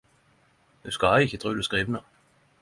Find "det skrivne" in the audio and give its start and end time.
1.59-2.03